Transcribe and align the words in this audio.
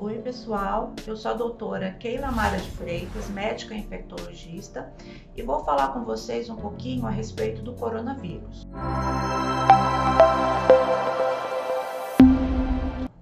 Oi, 0.00 0.18
pessoal. 0.18 0.92
Eu 1.06 1.16
sou 1.16 1.30
a 1.30 1.34
doutora 1.34 1.92
Keila 1.92 2.32
Mara 2.32 2.58
de 2.58 2.68
Freitas, 2.72 3.30
médica 3.30 3.74
infectologista, 3.76 4.92
e 5.36 5.42
vou 5.42 5.64
falar 5.64 5.92
com 5.92 6.04
vocês 6.04 6.50
um 6.50 6.56
pouquinho 6.56 7.06
a 7.06 7.10
respeito 7.10 7.62
do 7.62 7.72
coronavírus. 7.74 8.66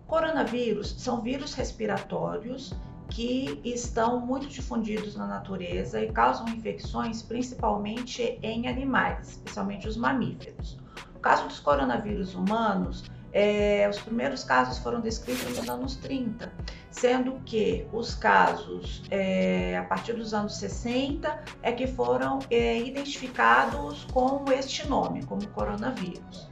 Coronavírus 0.07 0.95
são 0.99 1.21
vírus 1.21 1.53
respiratórios 1.53 2.73
que 3.11 3.61
estão 3.63 4.19
muito 4.19 4.49
difundidos 4.49 5.15
na 5.15 5.27
natureza 5.27 6.03
e 6.03 6.11
causam 6.11 6.49
infecções 6.49 7.23
principalmente 7.23 8.39
em 8.43 8.67
animais, 8.67 9.33
especialmente 9.33 9.87
os 9.87 9.97
mamíferos. 9.99 10.79
No 11.13 11.21
caso 11.21 11.47
dos 11.47 11.61
coronavírus 11.61 12.35
humanos, 12.35 13.05
é, 13.33 13.89
os 13.89 13.99
primeiros 13.99 14.45
casos 14.45 14.79
foram 14.79 15.01
descritos 15.01 15.57
nos 15.57 15.69
anos 15.69 15.97
30, 15.97 16.53
sendo 16.91 17.41
que 17.45 17.87
os 17.93 18.15
casos 18.15 19.03
é, 19.11 19.79
a 19.79 19.85
partir 19.85 20.13
dos 20.13 20.35
anos 20.35 20.57
60 20.57 21.43
é 21.63 21.73
que 21.73 21.87
foram 21.87 22.41
é, 22.51 22.79
identificados 22.79 24.05
com 24.13 24.45
este 24.53 24.87
nome, 24.87 25.25
como 25.25 25.47
coronavírus. 25.49 26.49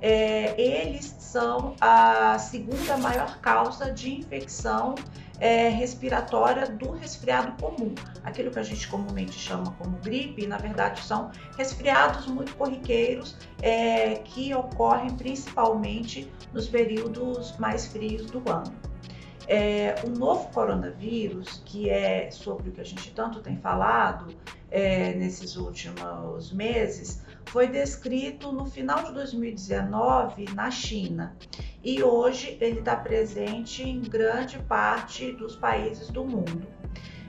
É, 0.00 0.60
eles 0.60 1.14
são 1.32 1.74
a 1.80 2.38
segunda 2.38 2.98
maior 2.98 3.38
causa 3.38 3.90
de 3.90 4.12
infecção 4.18 4.94
é, 5.40 5.70
respiratória 5.70 6.66
do 6.66 6.92
resfriado 6.92 7.52
comum. 7.60 7.94
Aquilo 8.22 8.50
que 8.50 8.58
a 8.58 8.62
gente 8.62 8.86
comumente 8.86 9.32
chama 9.32 9.72
como 9.78 9.96
gripe, 9.96 10.46
na 10.46 10.58
verdade 10.58 11.00
são 11.00 11.30
resfriados 11.56 12.26
muito 12.26 12.54
corriqueiros 12.54 13.34
é, 13.62 14.16
que 14.16 14.54
ocorrem 14.54 15.10
principalmente 15.16 16.30
nos 16.52 16.68
períodos 16.68 17.56
mais 17.56 17.86
frios 17.86 18.30
do 18.30 18.38
ano. 18.50 18.91
É, 19.48 19.96
o 20.04 20.10
novo 20.10 20.48
coronavírus, 20.52 21.62
que 21.64 21.90
é 21.90 22.30
sobre 22.30 22.68
o 22.68 22.72
que 22.72 22.80
a 22.80 22.84
gente 22.84 23.10
tanto 23.12 23.40
tem 23.40 23.56
falado 23.56 24.34
é, 24.70 25.12
nesses 25.14 25.56
últimos 25.56 26.52
meses, 26.52 27.22
foi 27.46 27.66
descrito 27.66 28.52
no 28.52 28.64
final 28.64 29.02
de 29.04 29.12
2019 29.12 30.46
na 30.54 30.70
China 30.70 31.36
e 31.82 32.02
hoje 32.02 32.56
ele 32.60 32.78
está 32.78 32.96
presente 32.96 33.82
em 33.82 34.00
grande 34.00 34.58
parte 34.60 35.32
dos 35.32 35.56
países 35.56 36.08
do 36.08 36.24
mundo. 36.24 36.66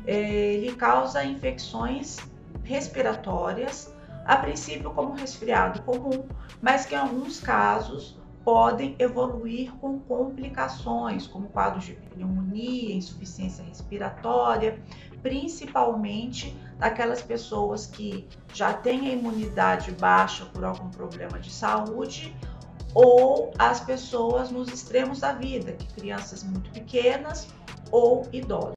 É, 0.06 0.54
ele 0.54 0.76
causa 0.76 1.24
infecções 1.24 2.18
respiratórias, 2.64 3.94
a 4.26 4.38
princípio 4.38 4.92
como 4.92 5.14
resfriado 5.14 5.82
comum, 5.82 6.26
mas 6.62 6.86
que 6.86 6.96
em 6.96 6.98
alguns 6.98 7.40
casos 7.42 8.18
podem 8.44 8.96
evoluir 9.00 9.72
com 9.78 10.00
complicações, 10.00 11.26
como 11.26 11.48
quadros 11.48 11.86
de 11.86 11.94
pneumonia, 11.94 12.94
insuficiência 12.94 13.64
respiratória, 13.64 14.82
principalmente 15.22 16.56
daquelas 16.78 17.22
pessoas 17.22 17.86
que 17.86 18.28
já 18.54 18.74
têm 18.74 19.08
a 19.08 19.14
imunidade 19.14 19.92
baixa 19.94 20.46
por 20.46 20.66
algum 20.66 20.90
problema 20.90 21.40
de 21.40 21.52
saúde 21.52 22.36
ou 22.94 23.52
as 23.58 23.80
pessoas 23.80 24.52
nos 24.52 24.68
extremos 24.68 25.22
da 25.22 25.32
vida, 25.32 25.72
que 25.72 25.88
crianças 25.94 26.44
muito 26.44 26.70
pequenas 26.72 27.48
ou 27.92 28.28
idosos. 28.32 28.72